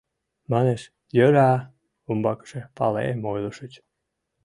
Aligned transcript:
Манеш— 0.51 0.91
Йӧра, 1.17 1.51
умбакыже 2.09 2.61
палем, 2.77 3.19
ойлышыч. 3.31 3.73